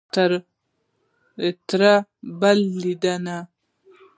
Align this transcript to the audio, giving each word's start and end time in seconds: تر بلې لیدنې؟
تر 1.71 1.81
بلې 2.39 2.67
لیدنې؟ 2.81 3.37